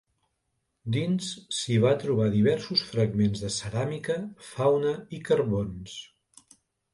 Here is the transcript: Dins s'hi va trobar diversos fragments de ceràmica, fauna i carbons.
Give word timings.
Dins 0.93 1.27
s'hi 1.57 1.75
va 1.83 1.91
trobar 2.03 2.29
diversos 2.35 2.85
fragments 2.93 3.43
de 3.45 3.51
ceràmica, 3.57 4.17
fauna 4.49 4.95
i 5.19 5.21
carbons. 5.29 5.95